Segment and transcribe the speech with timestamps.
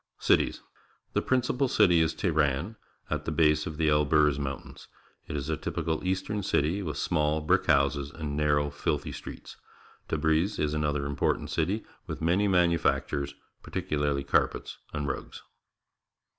[0.17, 0.63] Cities.—
[1.13, 2.75] The principal city is Teheran,
[3.11, 4.87] at the base of the Elburz Mountains.
[5.27, 9.57] It is a typical eastern city, with small, brick houses and narrow, filthy streets.
[10.07, 15.43] Tabriz is another important city, with many manu factures, particularly carpets and rugs.